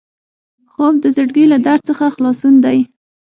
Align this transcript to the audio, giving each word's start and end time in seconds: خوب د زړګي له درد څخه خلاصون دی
خوب 0.71 0.93
د 1.03 1.05
زړګي 1.15 1.45
له 1.51 1.57
درد 1.65 1.81
څخه 1.89 2.05
خلاصون 2.15 2.55
دی 2.65 2.79